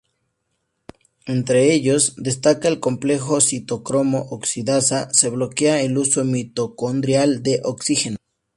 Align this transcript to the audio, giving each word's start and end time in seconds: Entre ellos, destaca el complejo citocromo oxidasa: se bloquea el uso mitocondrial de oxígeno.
Entre 1.27 1.71
ellos, 1.71 2.15
destaca 2.17 2.67
el 2.67 2.79
complejo 2.79 3.39
citocromo 3.39 4.25
oxidasa: 4.31 5.13
se 5.13 5.29
bloquea 5.29 5.81
el 5.83 5.95
uso 5.95 6.25
mitocondrial 6.25 7.43
de 7.43 7.61
oxígeno. 7.63 8.17